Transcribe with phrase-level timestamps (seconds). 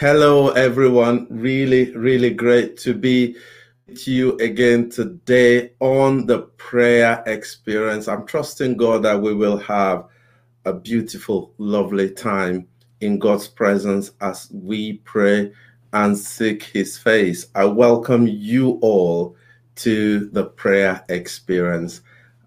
[0.00, 1.28] Hello, everyone.
[1.30, 3.36] Really, really great to be
[3.86, 8.08] with you again today on the prayer experience.
[8.08, 10.06] I'm trusting God that we will have
[10.64, 12.66] a beautiful, lovely time
[13.00, 15.52] in God's presence as we pray
[15.92, 17.46] and seek His face.
[17.54, 19.36] I welcome you all
[19.76, 22.00] to the prayer experience.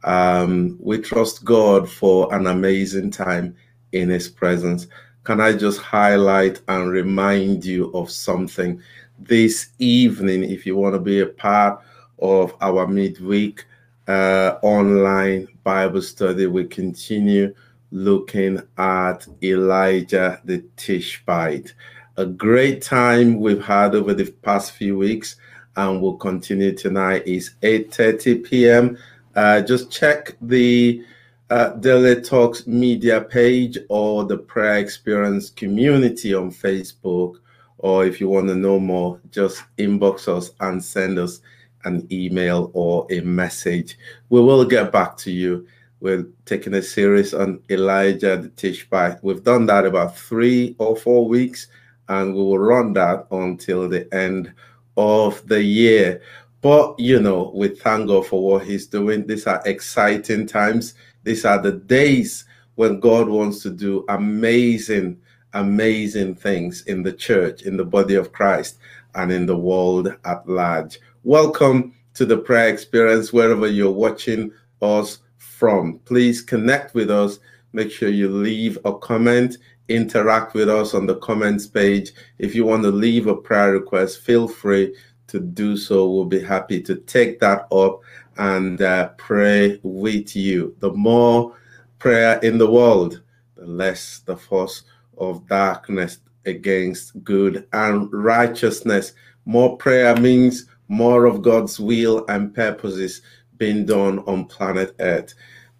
[0.03, 3.55] Um, we trust God for an amazing time
[3.93, 4.87] in His presence.
[5.23, 8.81] Can I just highlight and remind you of something?
[9.19, 11.79] This evening, if you want to be a part
[12.17, 13.65] of our midweek
[14.07, 17.53] uh, online Bible study, we continue
[17.91, 21.71] looking at Elijah the Tishbite.
[22.17, 25.35] A great time we've had over the past few weeks,
[25.75, 27.27] and we'll continue tonight.
[27.27, 28.97] is 8:30 p.m.
[29.35, 31.05] Uh, just check the
[31.51, 37.35] uh, Daily Talks media page or the Prayer Experience community on Facebook.
[37.77, 41.41] Or if you want to know more, just inbox us and send us
[41.83, 43.97] an email or a message.
[44.29, 45.67] We will get back to you.
[45.99, 49.21] We're taking a series on Elijah the Tishbite.
[49.21, 51.67] We've done that about three or four weeks,
[52.07, 54.53] and we will run that until the end
[54.95, 56.21] of the year.
[56.61, 59.27] But you know, we thank God for what He's doing.
[59.27, 60.93] These are exciting times.
[61.23, 62.45] These are the days
[62.75, 65.19] when God wants to do amazing,
[65.53, 68.79] amazing things in the church, in the body of Christ,
[69.13, 70.99] and in the world at large.
[71.23, 75.99] Welcome to the prayer experience wherever you're watching us from.
[76.05, 77.37] Please connect with us.
[77.73, 79.57] Make sure you leave a comment,
[79.89, 82.13] interact with us on the comments page.
[82.39, 84.95] If you want to leave a prayer request, feel free
[85.27, 86.09] to do so.
[86.09, 88.01] We'll be happy to take that up
[88.37, 90.75] and uh, pray with you.
[90.79, 91.55] The more
[91.99, 93.21] prayer in the world,
[93.55, 94.83] the less the force
[95.17, 99.13] of darkness against good and righteousness.
[99.45, 103.21] More prayer means more of God's will and purposes
[103.57, 105.33] being done on planet Earth.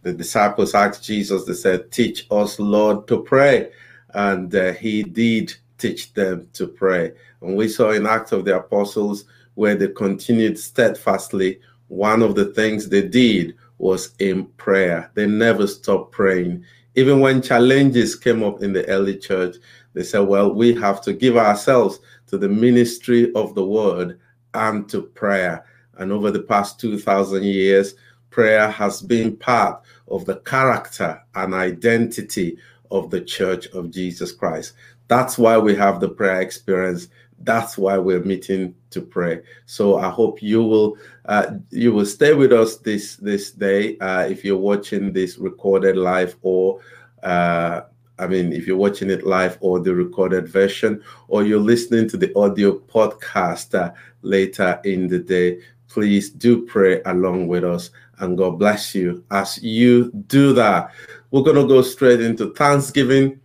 [0.04, 3.72] The disciples asked Jesus, they said, Teach us, Lord, to pray.
[4.14, 7.14] And uh, he did teach them to pray.
[7.42, 9.26] And we saw in Acts of the Apostles
[9.56, 11.60] where they continued steadfastly
[11.92, 15.12] one of the things they did was in prayer.
[15.14, 16.64] They never stopped praying.
[16.96, 19.58] Even when challenges came up in the early church,
[19.94, 24.18] they said, Well, we have to give ourselves to the ministry of the word
[24.54, 25.66] and to prayer.
[25.98, 27.96] And over the past 2,000 years,
[28.30, 32.58] prayer has been part of the character and identity
[32.90, 34.74] of the church of Jesus Christ.
[35.10, 37.10] That's why we have the prayer experience
[37.44, 39.42] that's why we're meeting to pray.
[39.66, 44.26] So i hope you will uh, you will stay with us this this day uh,
[44.28, 46.80] if you're watching this recorded live or
[47.24, 47.82] uh,
[48.20, 52.18] i mean if you're watching it live or the recorded version or you're listening to
[52.18, 53.92] the audio podcast uh,
[54.22, 59.62] later in the day please do pray along with us and god bless you as
[59.64, 60.92] you do that.
[61.32, 63.40] We're going to go straight into thanksgiving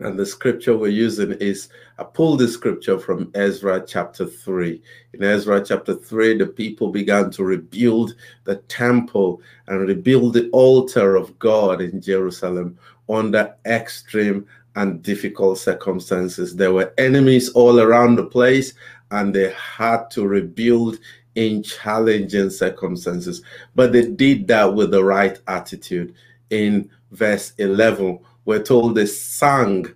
[0.00, 4.82] and the scripture we're using is I pulled the scripture from Ezra chapter 3.
[5.14, 8.14] In Ezra chapter 3, the people began to rebuild
[8.44, 12.78] the temple and rebuild the altar of God in Jerusalem
[13.08, 16.54] under extreme and difficult circumstances.
[16.54, 18.74] There were enemies all around the place,
[19.10, 20.98] and they had to rebuild
[21.34, 23.40] in challenging circumstances.
[23.74, 26.14] But they did that with the right attitude.
[26.50, 29.86] In verse 11, we're told they sang,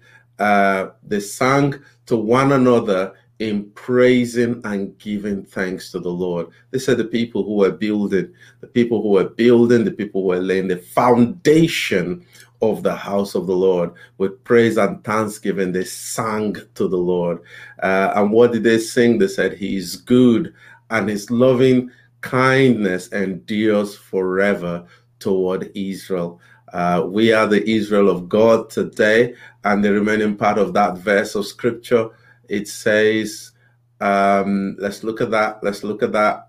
[0.40, 1.74] uh, they sang
[2.06, 6.48] to one another in praising and giving thanks to the Lord.
[6.70, 10.28] They said the people who were building, the people who were building, the people who
[10.28, 12.24] were laying the foundation
[12.62, 15.72] of the house of the Lord with praise and thanksgiving.
[15.72, 17.40] They sang to the Lord.
[17.82, 19.18] Uh, and what did they sing?
[19.18, 20.52] They said, He is good
[20.90, 21.90] and His loving
[22.20, 24.84] kindness endures forever
[25.18, 26.40] toward Israel.
[26.72, 29.34] Uh, we are the Israel of God today.
[29.64, 32.10] And the remaining part of that verse of scripture,
[32.48, 33.52] it says,
[34.00, 35.62] Um, let's look at that.
[35.62, 36.48] Let's look at that.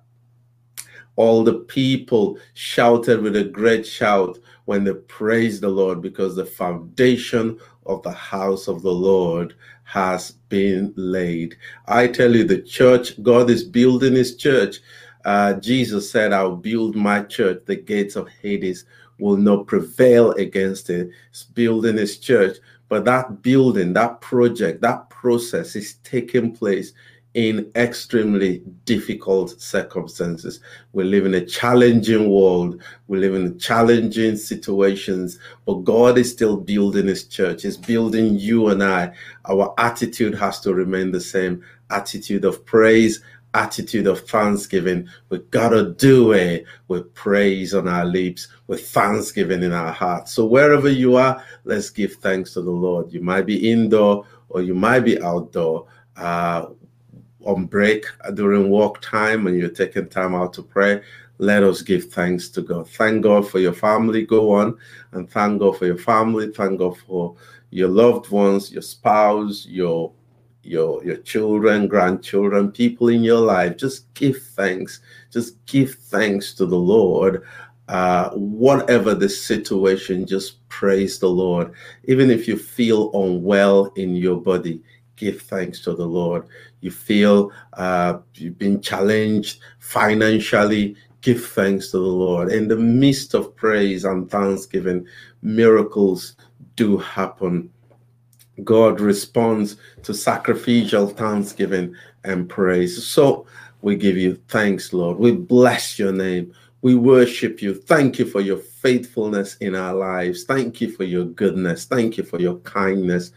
[1.16, 6.46] All the people shouted with a great shout when they praised the Lord because the
[6.46, 11.58] foundation of the house of the Lord has been laid.
[11.88, 14.78] I tell you, the church, God is building his church.
[15.26, 17.64] Uh, Jesus said, I'll build my church.
[17.66, 18.86] The gates of Hades
[19.22, 21.10] will not prevail against it.
[21.30, 22.58] It's building his church.
[22.90, 26.92] But that building, that project, that process is taking place
[27.34, 30.60] in extremely difficult circumstances.
[30.92, 32.82] We live in a challenging world.
[33.08, 37.62] We live in challenging situations, but God is still building His church.
[37.62, 39.14] He's building you and I.
[39.46, 43.22] Our attitude has to remain the same attitude of praise,
[43.54, 45.08] attitude of thanksgiving.
[45.30, 50.32] We gotta do it with praise on our lips, with thanksgiving in our hearts.
[50.34, 53.12] So wherever you are, let's give thanks to the Lord.
[53.12, 55.88] You might be indoor or you might be outdoor.
[56.16, 56.68] Uh,
[57.46, 61.02] on break during work time and you're taking time out to pray,
[61.38, 62.88] let us give thanks to God.
[62.90, 64.26] Thank God for your family.
[64.26, 64.78] Go on
[65.14, 66.52] and thank God for your family.
[66.52, 67.36] Thank God for
[67.72, 70.12] your loved ones, your spouse, your
[70.64, 73.78] your your children, grandchildren, people in your life.
[73.78, 75.02] Just give thanks.
[75.32, 77.44] Just give thanks to the Lord.
[77.88, 81.74] Uh, whatever the situation, just praise the Lord.
[82.06, 84.82] Even if you feel unwell in your body,
[85.18, 86.48] give thanks to the Lord.
[86.80, 92.52] You feel uh, you've been challenged financially, give thanks to the Lord.
[92.52, 95.06] In the midst of praise and thanksgiving,
[95.42, 96.36] miracles
[96.76, 97.70] do happen.
[98.64, 103.06] God responds to sacrificial thanksgiving and praise.
[103.06, 103.48] So
[103.82, 105.18] we give you thanks, Lord.
[105.18, 106.54] We bless your name.
[106.82, 107.76] We worship you.
[107.76, 110.44] Thank you for your faithfulness in our lives.
[110.44, 111.86] Thank you for your goodness.
[111.86, 113.32] Thank you for your kindness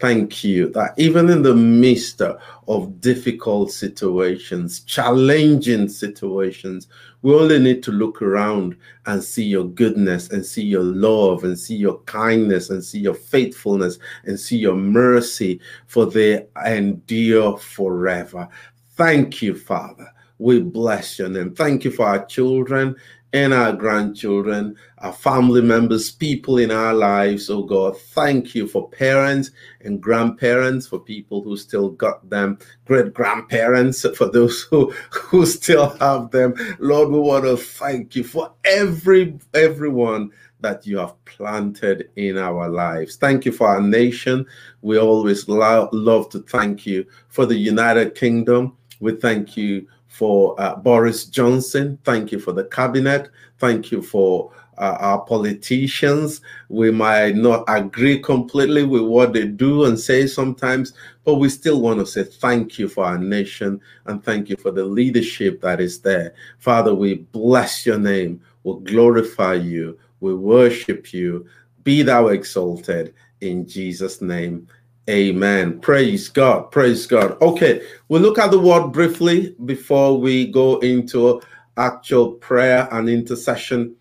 [0.00, 6.88] thank you that even in the midst of difficult situations, challenging situations,
[7.22, 8.76] we only need to look around
[9.06, 13.14] and see your goodness and see your love and see your kindness and see your
[13.14, 18.48] faithfulness and see your mercy, for they endure forever.
[18.96, 20.10] Thank you, Father.
[20.38, 21.54] We bless your name.
[21.54, 22.96] Thank you for our children
[23.32, 27.48] and our grandchildren, our family members, people in our lives.
[27.48, 29.50] Oh God, thank you for parents
[29.82, 35.90] and grandparents, for people who still got them, great grandparents, for those who, who still
[35.98, 36.54] have them.
[36.78, 40.30] Lord, we want to thank you for every everyone
[40.60, 43.16] that you have planted in our lives.
[43.16, 44.44] Thank you for our nation.
[44.82, 48.76] We always lo- love to thank you for the United Kingdom.
[49.00, 49.86] We thank you
[50.20, 51.98] for uh, Boris Johnson.
[52.04, 53.30] Thank you for the cabinet.
[53.56, 56.42] Thank you for uh, our politicians.
[56.68, 60.92] We might not agree completely with what they do and say sometimes,
[61.24, 64.70] but we still want to say thank you for our nation and thank you for
[64.70, 66.34] the leadership that is there.
[66.58, 68.42] Father, we bless your name.
[68.64, 69.98] We glorify you.
[70.20, 71.46] We worship you.
[71.82, 74.68] Be thou exalted in Jesus' name.
[75.10, 75.80] Amen.
[75.80, 76.70] Praise God.
[76.70, 77.36] Praise God.
[77.42, 81.42] Okay, we'll look at the word briefly before we go into
[81.76, 83.96] actual prayer and intercession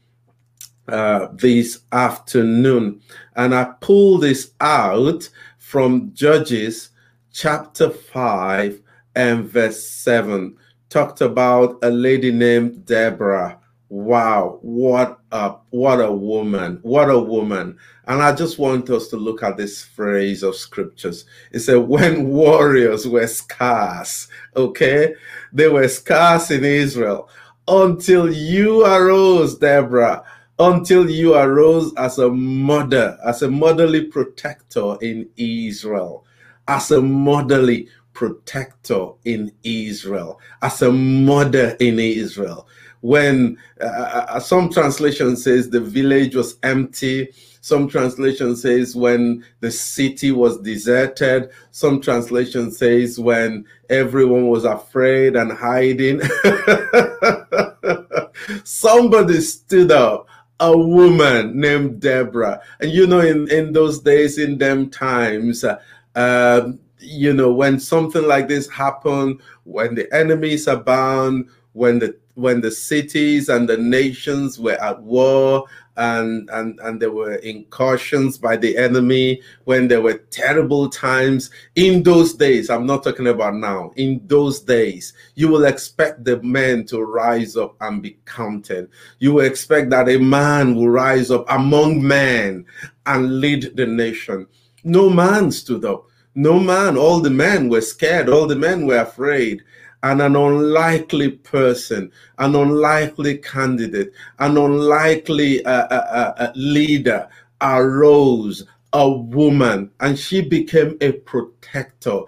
[0.87, 3.01] uh, this afternoon.
[3.35, 6.91] And I pull this out from Judges
[7.33, 8.79] chapter 5
[9.15, 10.55] and verse 7.
[10.89, 13.58] Talked about a lady named Deborah
[13.89, 17.77] wow what a what a woman what a woman.
[18.07, 21.25] And i just want us to look at this phrase of scriptures.
[21.51, 25.15] It said when warriors were scarce okay?
[25.53, 27.29] They were scarce in israel.
[27.67, 30.23] Until you arose deborah
[30.59, 36.25] until you arose as a mother as a motherly protector in israel
[36.67, 37.87] as a motherly
[38.19, 42.67] protector in israel as a mother in israel.
[42.99, 47.29] When uh, uh, some translation says the village was empty
[47.61, 55.37] some translation says when the city was deserted some translation says when everyone was afraid
[55.37, 56.19] and hiding.
[58.65, 60.27] Somebody stood up
[60.59, 62.61] a woman named deborah.
[62.81, 65.79] And you know in in those days in them times uh,
[66.15, 72.61] um, you know when something like this happened when the enemies abound when the when
[72.61, 75.65] the cities and the nations were at war
[75.99, 81.51] and, and, and there were incursions by the enemy, when there were terrible times.
[81.75, 86.41] In those days, I'm not talking about now, in those days, you will expect the
[86.41, 88.89] men to rise up and be counted.
[89.19, 92.65] You will expect that a man will rise up among men
[93.05, 94.47] and lead the nation.
[94.85, 98.99] No man stood up No man, all the men were scared, all the men were
[98.99, 99.63] afraid.
[100.01, 107.27] And an unlikely person, an unlikely candidate, an unlikely uh, uh, uh, uh leader
[107.61, 112.21] arose, a woman, and she became a protector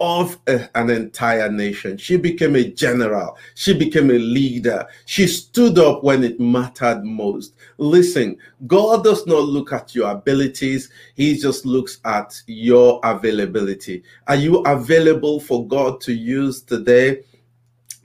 [0.00, 1.96] of a, an entire nation.
[1.96, 3.36] She became a general.
[3.54, 4.86] She became a leader.
[5.06, 7.54] She stood up when it mattered most.
[7.78, 8.36] Listen,
[8.66, 10.90] God does not look at your abilities.
[11.14, 14.02] He just looks at your availability.
[14.26, 17.22] Are you available for God to use today?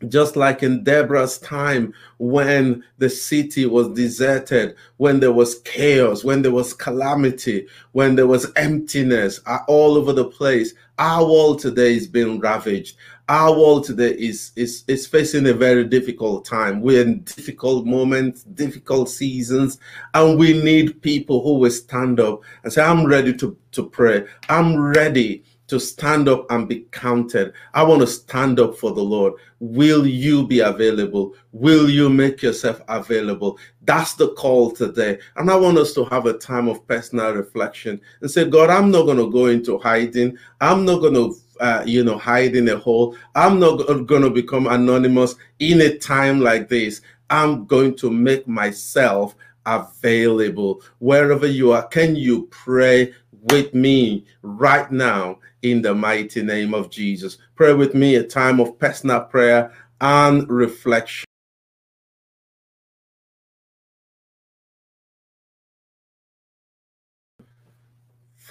[0.07, 6.41] Just like in Deborah's time when the city was deserted, when there was chaos, when
[6.41, 10.73] there was calamity, when there was emptiness all over the place.
[10.99, 12.97] Our world today is being ravaged.
[13.29, 16.81] Our world today is, is, is facing a very difficult time.
[16.81, 19.79] We're in difficult moments, difficult seasons,
[20.13, 24.25] and we need people who will stand up and say, I'm ready to, to pray.
[24.49, 27.53] I'm ready to stand up and be counted.
[27.73, 29.35] I want to stand up for the Lord.
[29.61, 31.33] Will you be available?
[31.53, 33.57] Will you make yourself available?
[33.83, 35.19] That's the call today.
[35.37, 38.91] And I want us to have a time of personal reflection and say, God, I'm
[38.91, 40.37] not going to go into hiding.
[40.59, 43.15] I'm not going to uh, you know, hide in a hole.
[43.35, 47.01] I'm not going to become anonymous in a time like this.
[47.29, 49.35] I'm going to make myself
[49.65, 51.87] available wherever you are.
[51.87, 57.37] Can you pray with me right now in the mighty name of Jesus.
[57.55, 61.25] Pray with me a time of personal prayer and reflection.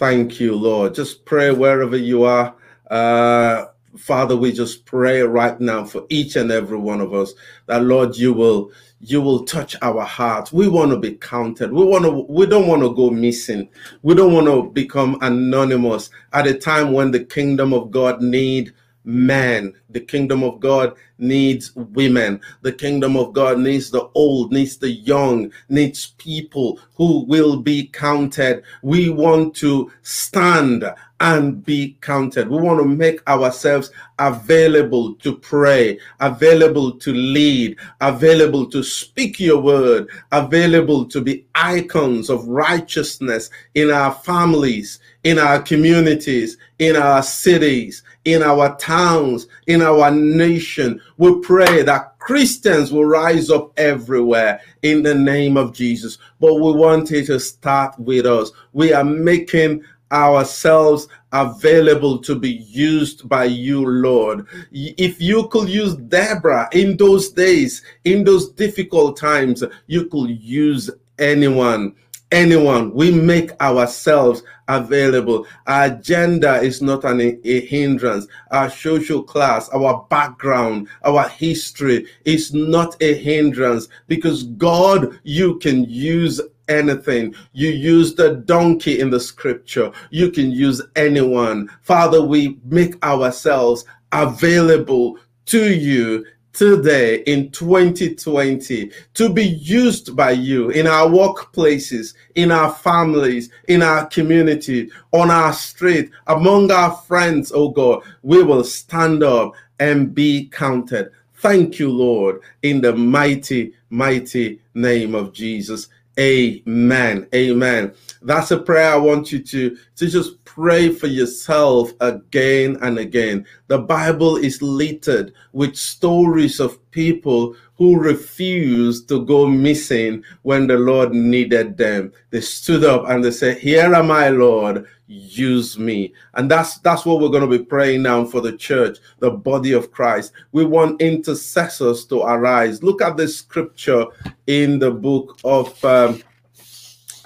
[0.01, 0.95] Thank you, Lord.
[0.95, 2.55] Just pray wherever you are.
[2.91, 3.67] Uh,
[3.97, 7.35] Father, we just pray right now for each and every one of us
[7.67, 8.71] that, Lord, you will
[9.01, 10.53] you will touch our hearts.
[10.53, 11.73] We want to be counted.
[11.73, 13.69] We want to we don't want to go missing.
[14.03, 18.73] We don't want to become anonymous at a time when the kingdom of God need
[19.11, 19.75] men.
[19.91, 22.41] The kingdom of God needs women.
[22.63, 27.89] The kingdom of God needs the old, needs the young, needs people who will be
[27.89, 28.63] counted.
[28.83, 30.85] We want to stand
[31.21, 32.49] and be counted.
[32.49, 39.61] We want to make ourselves available to pray, available to lead, available to speak your
[39.61, 47.23] word, available to be icons of righteousness in our families, in our communities, in our
[47.23, 51.01] cities, in our towns, in our nation.
[51.17, 56.19] We pray that Christians will rise up everywhere in the name of Jesus.
[56.39, 58.53] But we want it to start with us.
[58.73, 64.47] We are making ourselves available to be used by you, Lord.
[64.73, 70.91] If you could use Deborah in those days, in those difficult times, you could use
[71.19, 71.95] anyone
[72.33, 72.93] anyone.
[72.95, 75.47] We make ourselves available.
[75.67, 78.27] Our gender is not an, a hindrance.
[78.51, 85.85] Our social class, our background, our history is not a hindrance because God, you can
[85.85, 87.35] use anything.
[87.53, 89.91] You use the donkey in the scripture.
[90.11, 91.69] You can use anyone.
[91.83, 100.71] Father, we make ourselves available to you today in 2020 to be used by you
[100.71, 107.53] in our workplaces, in our families, in our community, on our street, among our friends,
[107.55, 108.03] oh God.
[108.23, 111.11] We will stand up and be counted.
[111.37, 115.89] Thank you, Lord, in the mighty, mighty name of Jesus.
[116.19, 117.27] Amen.
[117.35, 117.95] Amen.
[118.21, 123.47] That's a prayer I want you to, to just pray for yourself again and again.
[123.69, 130.77] The Bible is littered with stories of people who refused to go missing when the
[130.77, 132.13] Lord needed them.
[132.29, 136.13] They stood up and they said, Here am I, Lord, use me.
[136.35, 139.73] And that's that's what we're going to be praying now for the church, the body
[139.73, 140.33] of Christ.
[140.53, 142.83] We want intercessors to arise.
[142.83, 144.05] Look at the scripture
[144.47, 146.23] in the book of um,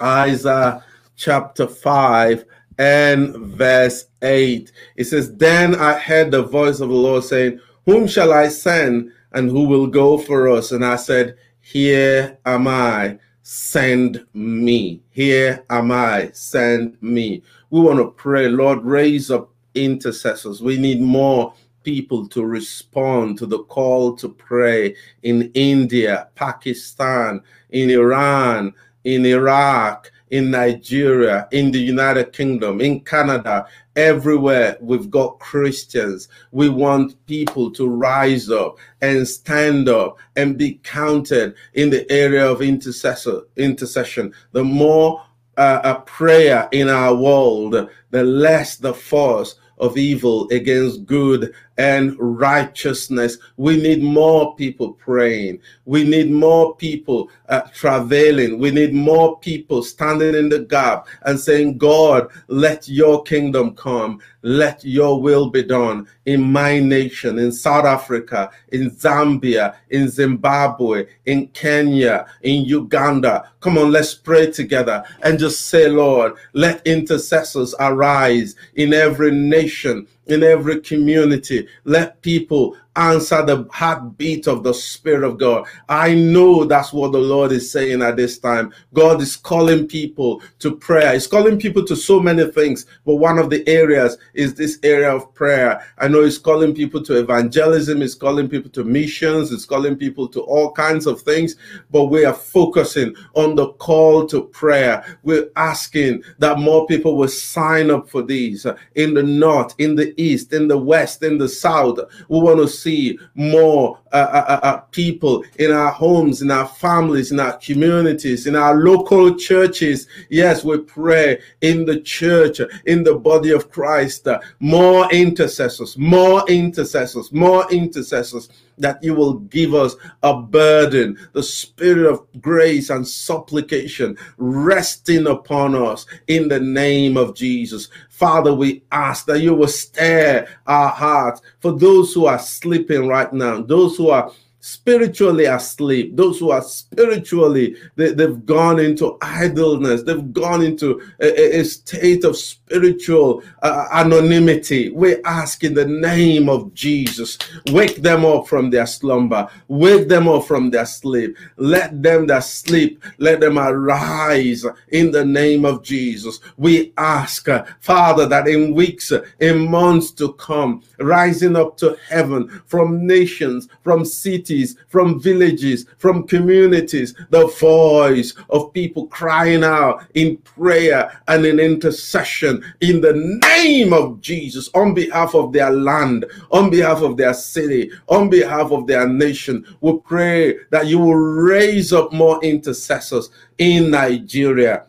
[0.01, 0.85] Isaiah
[1.17, 2.45] chapter 5
[2.77, 4.71] and verse 8.
[4.95, 9.11] It says, Then I heard the voice of the Lord saying, Whom shall I send?
[9.35, 10.71] and who will go for us?
[10.71, 15.03] And I said, Here am I, send me.
[15.11, 17.43] Here am I, send me.
[17.69, 20.61] We want to pray, Lord, raise up intercessors.
[20.61, 21.53] We need more
[21.83, 30.11] people to respond to the call to pray in India, Pakistan, in Iran, in Iraq,
[30.31, 36.27] in Nigeria, in the United Kingdom, in Canada, everywhere we've got Christians.
[36.51, 42.45] We want people to rise up and stand up and be counted in the area
[42.49, 44.33] of intercessor intercession.
[44.51, 45.23] The more
[45.57, 52.15] uh, a prayer in our world, the less the force of evil against good and
[52.19, 53.37] righteousness.
[53.57, 55.59] We need more people praying.
[55.85, 58.59] We need more people uh, travailing.
[58.59, 64.21] We need more people standing in the gap and saying, God, let your kingdom come.
[64.41, 71.07] Let your will be done in my nation, in South Africa, in Zambia, in Zimbabwe,
[71.25, 73.51] in Kenya, in Uganda.
[73.59, 80.07] Come on, let's pray together and just say, Lord, let intercessors arise in every nation
[80.27, 81.67] in every community.
[81.83, 85.67] Let people answer the heartbeat of the Spirit of God.
[85.89, 88.73] I know that's what the Lord is saying at this time.
[88.93, 91.13] God is calling people to prayer.
[91.13, 95.13] He's calling people to so many things, but one of the areas is this area
[95.13, 95.85] of prayer.
[95.97, 100.27] I know He's calling people to evangelism, He's calling people to missions, He's calling people
[100.29, 101.55] to all kinds of things,
[101.91, 105.19] but we are focusing on the call to prayer.
[105.23, 110.13] We're asking that more people will sign up for these in the north, in the
[110.21, 111.99] east, in the west, in the south.
[112.29, 116.67] We want to see more uh, uh, uh, uh, people in our homes, in our
[116.67, 120.07] families, in our communities, in our local churches.
[120.29, 124.27] Yes, we pray in the church, in the body of Christ,
[124.59, 132.11] more intercessors, more intercessors, more intercessors that you will give us a burden, the spirit
[132.11, 137.89] of grace and supplication resting upon us in the name of Jesus.
[138.09, 143.31] Father, we ask that you will stir our hearts for those who are sleeping right
[143.33, 144.31] now, those who are
[144.65, 151.59] spiritually asleep, those who are spiritually, they, have gone into idleness, they've gone into a,
[151.59, 152.35] a state of
[152.71, 154.89] uh, anonymity.
[154.89, 157.37] We ask in the name of Jesus,
[157.69, 161.37] wake them up from their slumber, wake them up from their sleep.
[161.57, 166.39] Let them that sleep, let them arise in the name of Jesus.
[166.57, 172.61] We ask, uh, Father, that in weeks, in months to come, rising up to heaven
[172.65, 180.37] from nations, from cities, from villages, from communities, the voice of people crying out in
[180.37, 183.13] prayer and in intercession in the
[183.43, 188.71] name of Jesus on behalf of their land, on behalf of their city, on behalf
[188.71, 189.65] of their nation.
[189.81, 194.85] We pray that you will raise up more intercessors in Nigeria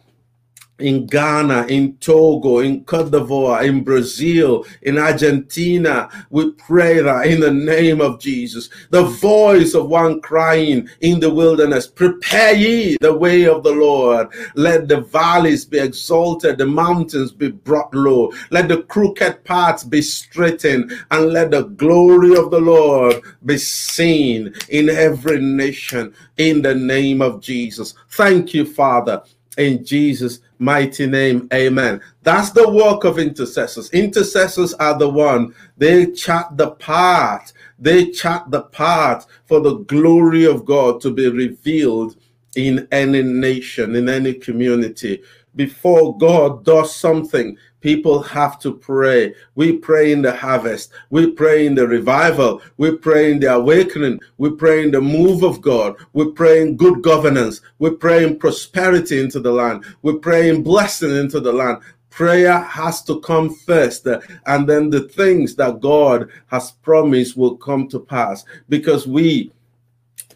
[0.78, 6.08] in Ghana, in Togo, in Cote d'Ivoire, in Brazil, in Argentina.
[6.30, 11.32] We pray that in the name of Jesus, the voice of one crying in the
[11.32, 14.28] wilderness, prepare ye the way of the Lord.
[14.54, 18.32] Let the valleys be exalted, the mountains be brought low.
[18.50, 24.54] Let the crooked paths be straightened, and let the glory of the Lord be seen
[24.68, 27.94] in every nation in the name of Jesus.
[28.10, 29.22] Thank you, Father
[29.56, 31.48] in Jesus' mighty name.
[31.52, 32.00] Amen.
[32.22, 33.90] That's the work of intercessors.
[33.90, 40.44] Intercessors are the one, they chat the part, they chat the part for the glory
[40.44, 42.16] of God to be revealed
[42.56, 45.22] in any nation, in any community.
[45.54, 49.32] Before God does something, People have to pray.
[49.54, 50.90] We pray in the harvest.
[51.10, 52.60] We pray in the revival.
[52.78, 54.18] We pray in the awakening.
[54.38, 55.94] We pray in the move of God.
[56.12, 57.60] We pray in good governance.
[57.78, 59.84] We pray in prosperity into the land.
[60.02, 61.78] We pray in blessing into the land
[62.10, 67.58] prayer has to come first uh, and then the things that god has promised will
[67.58, 69.52] come to pass because we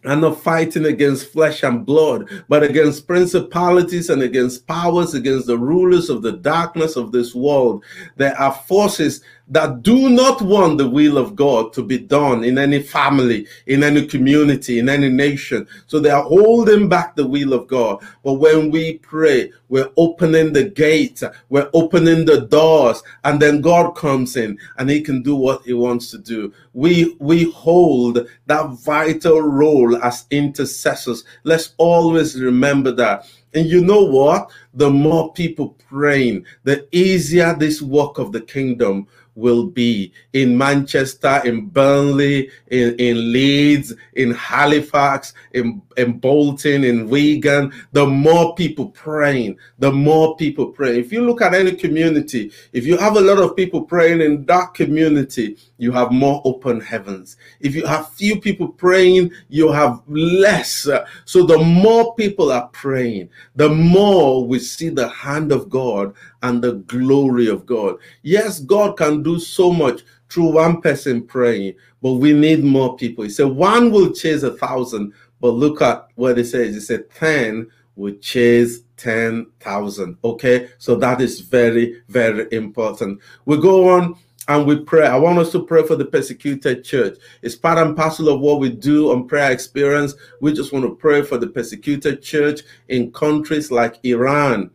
[0.04, 5.58] and not fighting against flesh and blood, but against principalities and against powers, against the
[5.58, 7.84] rulers of the darkness of this world.
[8.16, 12.56] There are forces that do not want the will of God to be done in
[12.56, 15.66] any family, in any community, in any nation.
[15.86, 18.02] So they are holding back the will of God.
[18.22, 23.92] But when we pray, we're opening the gate, we're opening the doors, and then God
[23.96, 26.52] comes in and he can do what he wants to do.
[26.72, 31.24] We we hold that vital role as intercessors.
[31.42, 33.26] Let's always remember that.
[33.52, 34.50] And you know what?
[34.74, 39.08] The more people praying, the easier this work of the kingdom
[39.40, 47.09] will be in Manchester, in Burnley, in, in Leeds, in Halifax, in, in Bolton, in
[47.09, 47.72] Wigan.
[47.92, 51.00] The more people praying, the more people pray.
[51.00, 54.44] If you look at any community, if you have a lot of people praying in
[54.44, 57.37] that community, you have more open heavens.
[57.61, 60.87] If you have few people praying, you have less.
[61.24, 66.62] So the more people are praying, the more we see the hand of God and
[66.62, 67.96] the glory of God.
[68.22, 73.24] Yes, God can do so much through one person praying, but we need more people.
[73.24, 76.74] He said one will chase a thousand, but look at what it says.
[76.74, 80.16] He said 10 will chase 10,000.
[80.24, 83.20] Okay, so that is very, very important.
[83.44, 84.16] We go on
[84.48, 85.07] and we pray.
[85.07, 87.18] I want us to pray for the persecuted church.
[87.42, 90.14] It's part and parcel of what we do on prayer experience.
[90.40, 94.70] We just want to pray for the persecuted church in countries like Iran,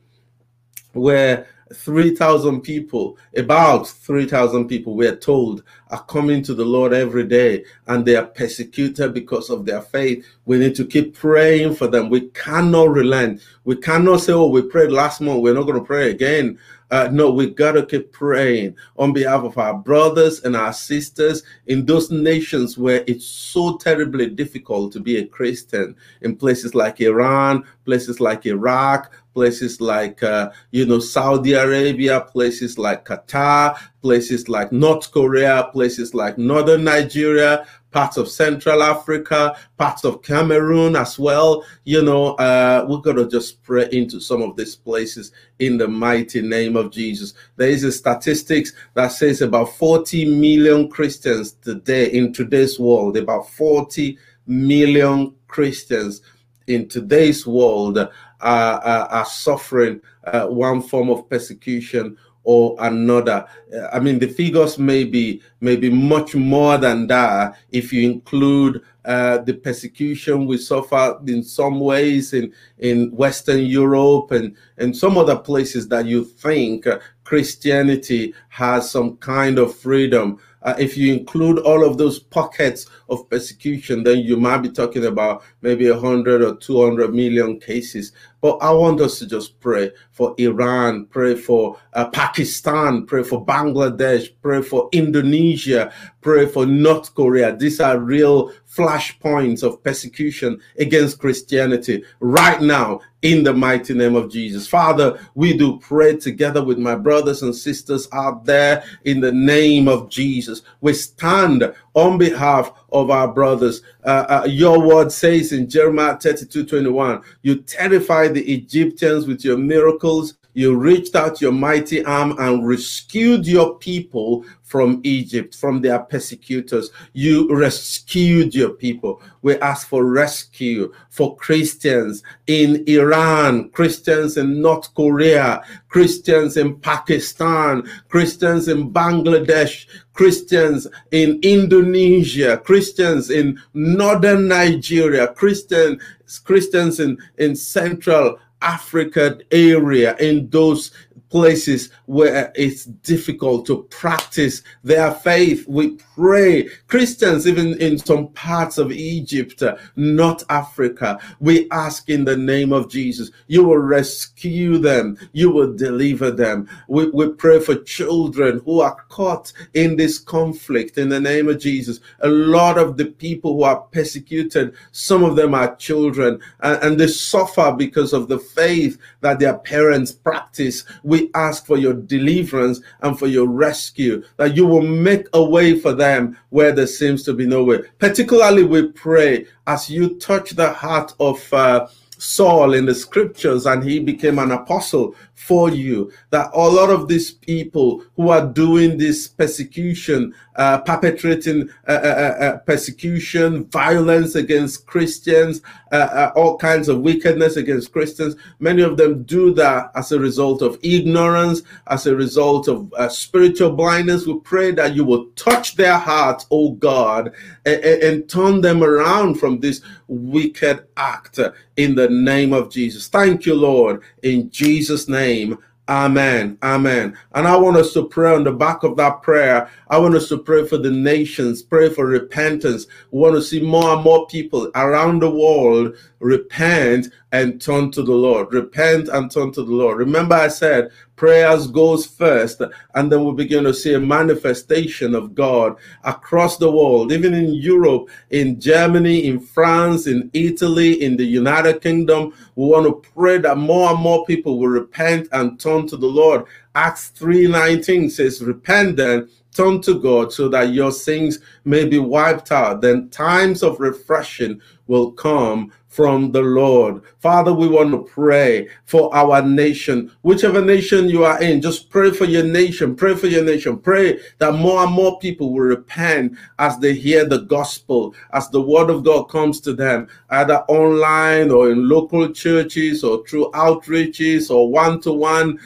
[0.94, 7.66] where 3,000 people, about 3,000 people, we're told, are coming to the Lord every day
[7.88, 10.26] and they are persecuted because of their faith.
[10.46, 12.10] We need to keep praying for them.
[12.10, 13.42] We cannot relent.
[13.64, 16.60] We cannot say, oh, we prayed last month, we're not going to pray again.
[16.92, 21.44] Uh, no, we got to keep praying on behalf of our brothers and our sisters
[21.68, 27.02] in those nations where it's so terribly difficult to be a Christian, in places like
[27.02, 34.50] Iran, places like Iraq, places like uh, you know Saudi Arabia, places like Qatar, places
[34.50, 41.18] like North Korea, places like Northern Nigeria, parts of Central Africa, parts of Cameroon as
[41.18, 41.64] well.
[41.86, 45.88] You know, uh, we're going to just pray into some of these places in the
[45.88, 47.36] mighty name of Jesus.
[47.56, 53.50] There is a statistics that says about 40 million Christians today in today's world, about
[53.52, 56.22] 40 million Christians
[56.68, 58.10] in today's world uh,
[58.42, 63.46] uh, are suffering uh, one form of persecution or another.
[63.92, 68.82] I mean, the figures may be may be much more than that if you include
[69.04, 75.18] uh, the persecution we suffer in some ways in in Western Europe and and some
[75.18, 80.40] other places that you think uh, Christianity has some kind of freedom.
[80.66, 85.06] Uh, if you include all of those pockets of persecution, then you might be talking
[85.06, 88.12] about maybe 100 or 200 million cases.
[88.42, 93.46] But I want us to just pray for Iran, pray for uh, Pakistan, pray for
[93.46, 97.56] Bangladesh, pray for Indonesia, pray for North Korea.
[97.56, 104.30] These are real flashpoints of persecution against Christianity right now in the mighty name of
[104.30, 104.68] Jesus.
[104.68, 109.88] Father, we do pray together with my brothers and sisters out there in the name
[109.88, 110.62] of Jesus.
[110.82, 113.82] We stand on behalf of our brothers.
[114.04, 119.58] Uh, uh, your word says in Jeremiah 32 21, you terrify the Egyptians with your
[119.58, 120.36] miracles.
[120.56, 126.92] You reached out your mighty arm and rescued your people from Egypt, from their persecutors.
[127.12, 129.22] You rescued your people.
[129.42, 137.84] We ask for rescue for Christians in Iran, Christians in North Korea, Christians in Pakistan,
[138.08, 146.00] Christians in Bangladesh, Christians in Indonesia, Christians in northern Nigeria, Christian,
[146.46, 150.92] Christians in, in Central Africa area, in those
[151.30, 155.68] places where it's difficult to practice their faith.
[155.68, 162.26] We pray, Christians, even in some parts of Egypt, uh, not Africa, we ask in
[162.26, 166.70] the name of Jesus, you will rescue them, you will deliver them.
[166.88, 171.60] We, we pray for children who are caught in this conflict in the name of
[171.60, 172.00] Jesus.
[172.22, 177.00] A lot of the people who are persecuted, some of them are children, and, and
[177.00, 180.84] they suffer because of the faith that their parents practice.
[181.04, 185.80] We ask for your deliverance and for your rescue, that you will make a way
[185.80, 187.82] for them where there seems to be no way.
[188.00, 193.84] Particularly, we pray as you touch the heart of uh, Saul in the scriptures and
[193.84, 196.12] he became an apostle for you.
[196.32, 202.36] That a lot of these people who are doing this persecution, uh, perpetrating uh, uh,
[202.40, 208.98] uh, uh persecution, violence against Christians, uh, all kinds of wickedness against Christians, many of
[208.98, 214.26] them do that as a result of ignorance, as a result of spiritual blindness.
[214.26, 217.34] We pray that you will touch their hearts, oh God,
[217.66, 221.40] and, and turn them around from this wicked act
[221.78, 223.08] in the name of Jesus.
[223.08, 225.58] Thank you, Lord, in Jesus' name name.
[225.88, 226.58] Amen.
[226.64, 227.16] Amen.
[227.36, 229.70] And I want us to pray on the back of that prayer.
[229.88, 232.88] I want us to pray for the nations, pray for repentance.
[233.12, 238.02] We want to see more and more people around the world repent and turn to
[238.02, 238.54] the Lord.
[238.54, 239.98] Repent and turn to the Lord.
[239.98, 242.62] Remember, I said prayers goes first,
[242.94, 247.54] and then we begin to see a manifestation of God across the world, even in
[247.54, 252.34] Europe, in Germany, in France, in Italy, in the United Kingdom.
[252.56, 256.08] We want to pray that more and more people will repent and turn to the
[256.08, 256.46] Lord.
[256.74, 262.52] Acts 3:19 says, Repent then turn to God so that your sins may be wiped
[262.52, 262.82] out.
[262.82, 267.02] Then times of refreshing will come from the Lord.
[267.20, 270.12] Father, we want to pray for our nation.
[270.24, 272.98] Whichever nation you are in, just pray for your nation.
[272.98, 273.78] Pray for your nation.
[273.78, 278.62] Pray that more and more people will repent as they hear the gospel, as the
[278.62, 284.52] word of God comes to them, either online or in local churches or through outreaches
[284.52, 285.58] or one to one,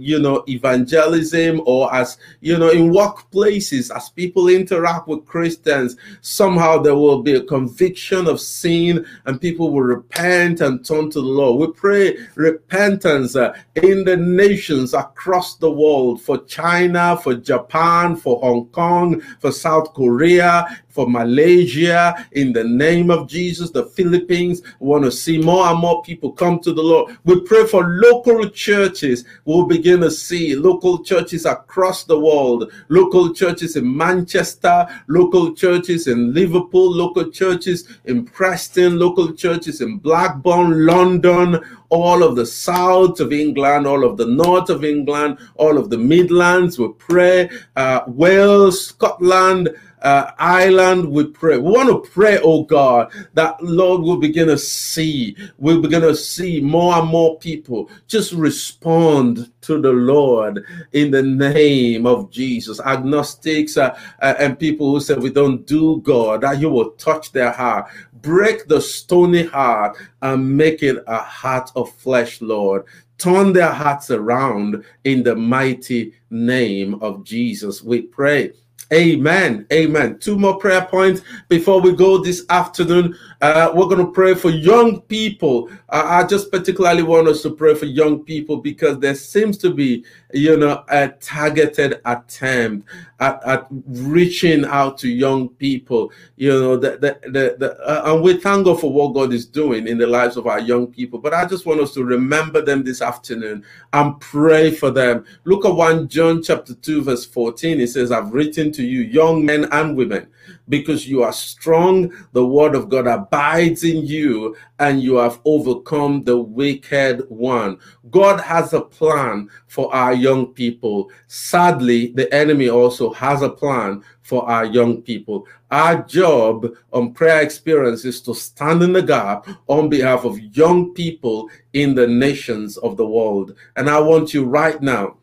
[0.00, 6.78] you know, evangelism or as, you know, in workplaces, as people interact with Christians, somehow
[6.78, 11.20] there will be a conviction of sin and and people will repent and turn to
[11.20, 11.58] the Lord.
[11.58, 18.38] We pray repentance uh, in the nations across the world for China, for Japan, for
[18.38, 24.62] Hong Kong, for South Korea, for Malaysia, in the name of Jesus, the Philippines.
[24.78, 27.18] We want to see more and more people come to the Lord.
[27.24, 29.24] We pray for local churches.
[29.44, 36.06] We'll begin to see local churches across the world, local churches in Manchester, local churches
[36.06, 43.20] in Liverpool, local churches in Preston, local churches in Blackburn, London, all of the south
[43.20, 46.78] of England, all of the north of England, all of the Midlands.
[46.78, 49.68] We pray, uh, Wales, Scotland,
[50.04, 51.56] uh, Ireland, we pray.
[51.56, 56.14] We want to pray, oh God, that Lord will begin to see, we'll begin to
[56.14, 62.80] see more and more people just respond to the Lord in the name of Jesus.
[62.80, 67.32] Agnostics uh, uh, and people who say we don't do God, that you will touch
[67.32, 72.84] their heart, break the stony heart and make it a heart of flesh, Lord
[73.16, 77.82] turn their hearts around in the mighty name of Jesus.
[77.82, 78.52] We pray.
[78.92, 79.66] Amen.
[79.72, 80.18] Amen.
[80.18, 83.16] Two more prayer points before we go this afternoon.
[83.44, 85.68] Uh, we're going to pray for young people.
[85.90, 89.68] Uh, I just particularly want us to pray for young people because there seems to
[89.68, 90.02] be,
[90.32, 92.88] you know, a targeted attempt
[93.20, 96.10] at, at reaching out to young people.
[96.36, 99.44] You know, the, the, the, the uh, and we thank God for what God is
[99.44, 101.18] doing in the lives of our young people.
[101.18, 105.26] But I just want us to remember them this afternoon and pray for them.
[105.44, 107.78] Look at 1 John chapter 2, verse 14.
[107.78, 110.28] It says, I've written to you, young men and women,
[110.68, 112.12] because you are strong.
[112.32, 117.78] The word of God abides in you, and you have overcome the wicked one.
[118.10, 121.10] God has a plan for our young people.
[121.26, 125.46] Sadly, the enemy also has a plan for our young people.
[125.70, 130.94] Our job on prayer experience is to stand in the gap on behalf of young
[130.94, 133.54] people in the nations of the world.
[133.76, 135.16] And I want you right now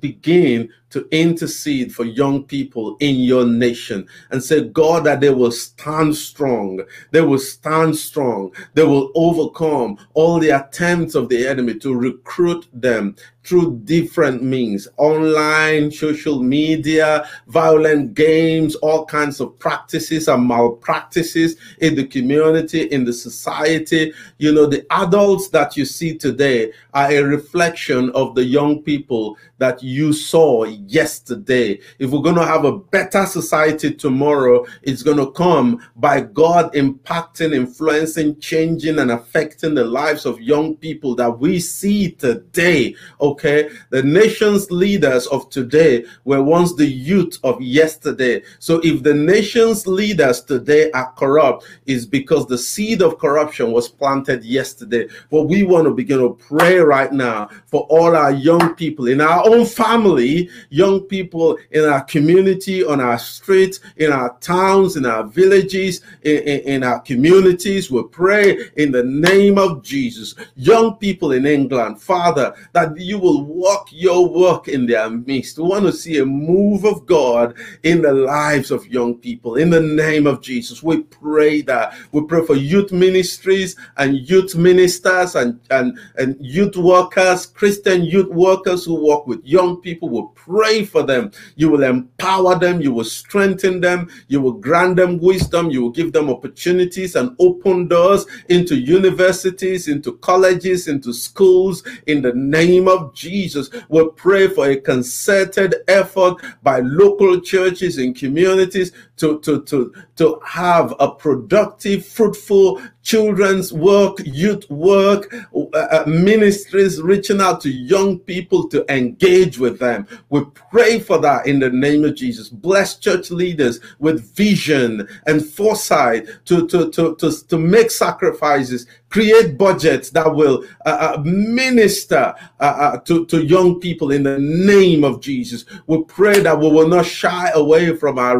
[0.00, 5.50] begin to intercede for young people in your nation and say, God, that they will
[5.50, 6.80] stand strong.
[7.10, 8.52] They will stand strong.
[8.74, 14.86] They will overcome all the attempts of the enemy to recruit them through different means
[14.96, 23.04] online, social media, violent games, all kinds of practices and malpractices in the community, in
[23.04, 24.12] the society.
[24.38, 29.36] You know, the adults that you see today are a reflection of the young people
[29.58, 31.78] that you saw yesterday.
[31.98, 36.72] If we're going to have a better society tomorrow, it's going to come by God
[36.74, 42.94] impacting, influencing, changing, and affecting the lives of young people that we see today.
[43.32, 43.70] Okay.
[43.88, 48.42] The nation's leaders of today were once the youth of yesterday.
[48.58, 53.88] So if the nation's leaders today are corrupt, is because the seed of corruption was
[53.88, 55.08] planted yesterday.
[55.30, 59.22] But we want to begin to pray right now for all our young people in
[59.22, 65.06] our own family, young people in our community, on our streets, in our towns, in
[65.06, 67.90] our villages, in, in, in our communities.
[67.90, 70.34] We pray in the name of Jesus.
[70.54, 75.58] Young people in England, Father, that you will walk your work in their midst.
[75.58, 79.56] We want to see a move of God in the lives of young people.
[79.56, 81.94] In the name of Jesus, we pray that.
[82.10, 88.28] We pray for youth ministries and youth ministers and, and, and youth workers, Christian youth
[88.28, 90.08] workers who work with young people.
[90.08, 91.30] We pray for them.
[91.54, 92.80] You will empower them.
[92.80, 94.10] You will strengthen them.
[94.28, 95.70] You will grant them wisdom.
[95.70, 101.84] You will give them opportunities and open doors into universities, into colleges, into schools.
[102.06, 108.16] In the name of Jesus, we pray for a concerted effort by local churches and
[108.16, 116.04] communities to, to, to, to have a productive, fruitful children's work, youth work, uh, uh,
[116.08, 120.08] ministries reaching out to young people to engage with them.
[120.30, 122.48] We pray for that in the name of Jesus.
[122.48, 129.58] Bless church leaders with vision and foresight to, to, to, to, to make sacrifices create
[129.58, 135.04] budgets that will uh, uh, minister uh, uh, to, to young people in the name
[135.04, 135.66] of Jesus.
[135.86, 138.38] We pray that we will not shy away from our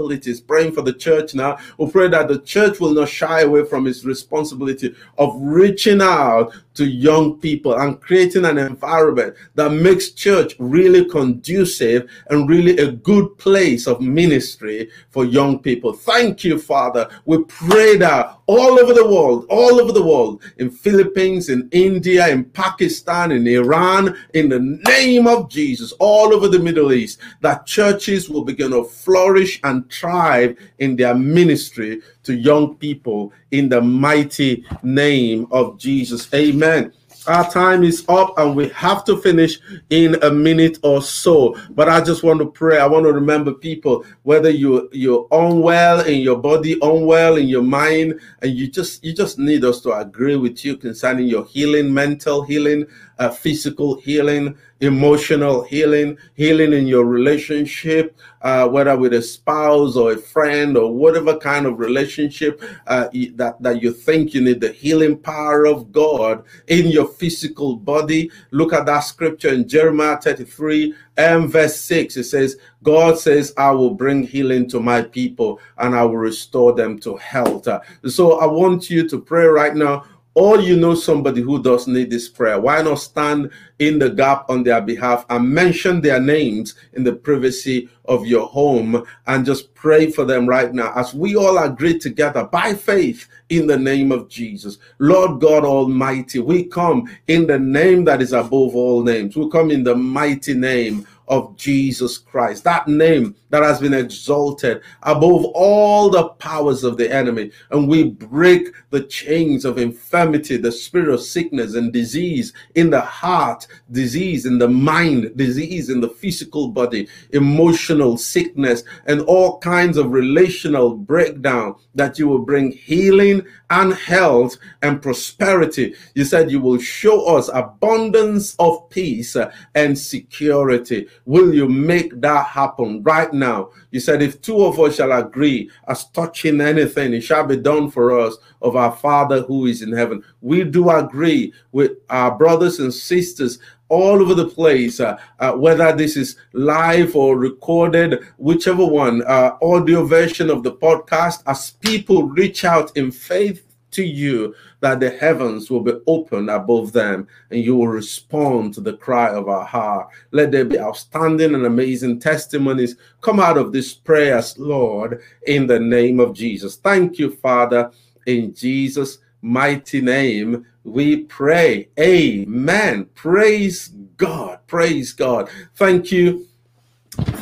[0.00, 0.40] responsibilities.
[0.40, 1.58] Praying for the church now.
[1.78, 6.52] We pray that the church will not shy away from its responsibility of reaching out
[6.80, 12.90] to young people and creating an environment that makes church really conducive and really a
[12.90, 15.92] good place of ministry for young people.
[15.92, 17.06] Thank you, Father.
[17.26, 22.28] We pray that all over the world, all over the world, in Philippines, in India,
[22.28, 27.66] in Pakistan, in Iran, in the name of Jesus, all over the Middle East, that
[27.66, 33.80] churches will begin to flourish and thrive in their ministry to young people in the
[33.80, 36.32] mighty name of Jesus.
[36.34, 36.92] Amen.
[37.26, 39.60] Our time is up and we have to finish
[39.90, 41.54] in a minute or so.
[41.70, 42.78] But i just want to pray.
[42.78, 47.62] I want to remember people whether you you're unwell in your body unwell in your
[47.62, 51.92] mind and you just you just need us to agree with you concerning your healing
[51.92, 52.86] mental healing
[53.18, 60.12] uh, physical healing emotional healing, healing in your relationship, uh, whether with a spouse or
[60.12, 64.72] a friend or whatever kind of relationship uh, that, that you think you need the
[64.72, 68.30] healing power of God in your physical body.
[68.50, 72.16] Look at that scripture in Jeremiah 33 and verse 6.
[72.16, 76.72] It says, God says, I will bring healing to my people and I will restore
[76.72, 77.68] them to health.
[78.06, 82.10] So I want you to pray right now or you know somebody who does need
[82.10, 86.76] this prayer, why not stand in the gap on their behalf and mention their names
[86.92, 91.34] in the privacy of your home and just pray for them right now as we
[91.34, 94.78] all agree together by faith in the name of Jesus.
[94.98, 99.36] Lord God Almighty, we come in the name that is above all names.
[99.36, 104.82] We come in the mighty name of Jesus Christ, that name that has been exalted
[105.04, 107.52] above all the powers of the enemy.
[107.70, 113.00] And we break the chains of infirmity, the spirit of sickness and disease in the
[113.00, 119.96] heart, disease in the mind, disease in the physical body, emotional sickness, and all kinds
[119.96, 125.94] of relational breakdown, that you will bring healing and health and prosperity.
[126.14, 129.36] You said you will show us abundance of peace
[129.76, 131.06] and security.
[131.24, 133.70] Will you make that happen right now?
[133.90, 137.90] You said, if two of us shall agree as touching anything, it shall be done
[137.90, 140.22] for us of our Father who is in heaven.
[140.40, 145.92] We do agree with our brothers and sisters all over the place, uh, uh, whether
[145.94, 152.28] this is live or recorded, whichever one, uh, audio version of the podcast, as people
[152.28, 157.62] reach out in faith to you that the heavens will be opened above them and
[157.62, 160.08] you will respond to the cry of our heart.
[160.30, 165.80] Let there be outstanding and amazing testimonies come out of these prayers, Lord, in the
[165.80, 166.76] name of Jesus.
[166.76, 167.90] Thank you, Father,
[168.26, 170.66] in Jesus' mighty name.
[170.84, 171.88] We pray.
[171.98, 173.06] Amen.
[173.14, 174.60] Praise God.
[174.66, 175.50] Praise God.
[175.74, 176.46] Thank you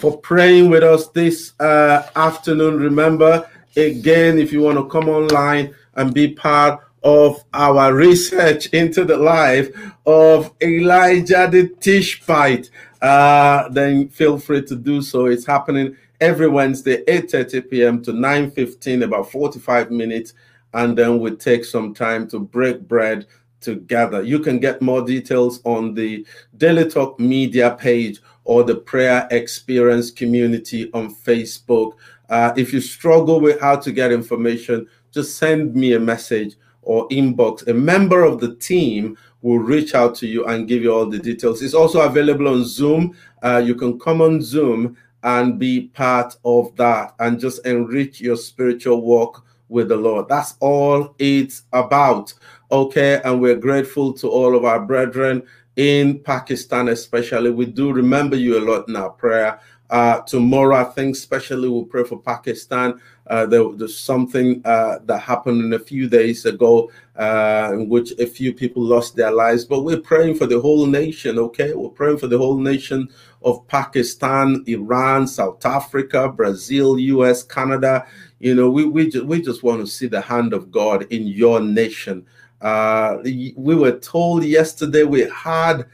[0.00, 2.80] for praying with us this uh, afternoon.
[2.80, 9.04] Remember, again, if you want to come online, and be part of our research into
[9.04, 9.70] the life
[10.06, 12.70] of Elijah the Tishbite,
[13.02, 15.26] uh, then feel free to do so.
[15.26, 18.02] It's happening every Wednesday, 8.30 p.m.
[18.02, 20.34] to 9.15, about 45 minutes.
[20.74, 23.26] And then we take some time to break bread
[23.60, 24.22] together.
[24.22, 30.10] You can get more details on the Daily Talk media page or the Prayer Experience
[30.10, 31.92] community on Facebook.
[32.28, 37.08] Uh, if you struggle with how to get information, just send me a message or
[37.08, 37.66] inbox.
[37.68, 41.18] A member of the team will reach out to you and give you all the
[41.18, 41.62] details.
[41.62, 43.16] It's also available on Zoom.
[43.42, 48.36] Uh, you can come on Zoom and be part of that and just enrich your
[48.36, 50.28] spiritual walk with the Lord.
[50.28, 52.32] That's all it's about.
[52.70, 53.20] Okay.
[53.24, 55.42] And we're grateful to all of our brethren
[55.76, 57.50] in Pakistan, especially.
[57.50, 59.60] We do remember you a lot in our prayer.
[59.90, 63.00] Uh, tomorrow, I think, especially, we'll pray for Pakistan.
[63.26, 68.26] Uh, there, there's something uh, that happened a few days ago uh, in which a
[68.26, 69.64] few people lost their lives.
[69.64, 71.74] But we're praying for the whole nation, okay?
[71.74, 73.08] We're praying for the whole nation
[73.42, 78.06] of Pakistan, Iran, South Africa, Brazil, US, Canada.
[78.40, 81.26] You know, we, we, just, we just want to see the hand of God in
[81.26, 82.26] your nation.
[82.60, 85.86] Uh, we were told yesterday we had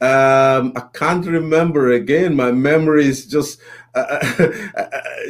[0.00, 3.60] um i can't remember again my memory is just
[3.94, 4.20] uh,
[4.76, 4.86] uh,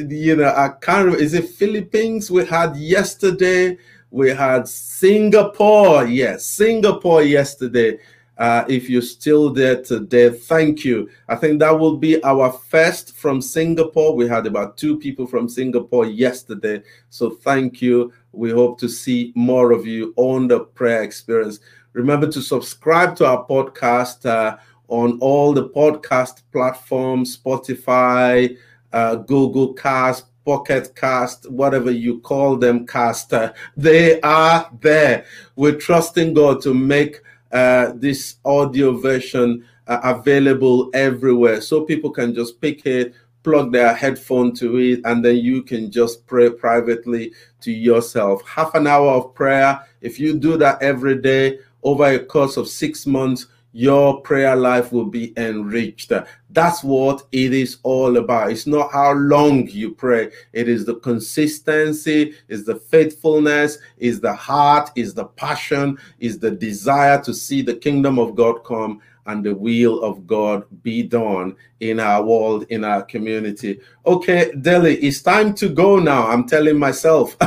[0.09, 1.23] you know i can't remember.
[1.23, 3.79] is it philippines we had yesterday
[4.11, 7.97] we had singapore yes singapore yesterday
[8.39, 11.09] uh, if you're still there today, thank you.
[11.29, 14.15] I think that will be our first from Singapore.
[14.15, 16.83] We had about two people from Singapore yesterday.
[17.09, 18.13] So thank you.
[18.33, 21.61] we hope to see more of you on the prayer experience.
[21.97, 28.55] Remember to subscribe to our podcast uh, on all the podcast platforms Spotify,
[28.93, 33.33] uh, Google Cast, Pocket Cast, whatever you call them, cast.
[33.33, 35.25] Uh, they are there.
[35.57, 42.35] We're trusting God to make uh, this audio version uh, available everywhere so people can
[42.35, 47.33] just pick it plug their headphone to it and then you can just pray privately
[47.61, 52.19] to yourself half an hour of prayer if you do that every day over a
[52.19, 56.11] course of six months your prayer life will be enriched.
[56.49, 58.51] That's what it is all about.
[58.51, 64.33] It's not how long you pray, it is the consistency, is the faithfulness, is the
[64.33, 69.45] heart, is the passion, is the desire to see the kingdom of God come and
[69.45, 73.81] the will of God be done in our world, in our community.
[74.05, 76.27] Okay, Delhi, it's time to go now.
[76.29, 77.37] I'm telling myself.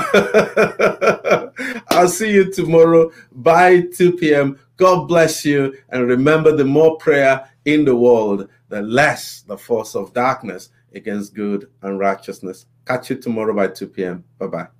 [1.90, 4.60] I'll see you tomorrow by 2 p.m.
[4.78, 5.76] God bless you.
[5.90, 11.34] And remember, the more prayer in the world, the less the force of darkness against
[11.34, 12.66] good and righteousness.
[12.86, 14.24] Catch you tomorrow by 2 p.m.
[14.38, 14.79] Bye bye.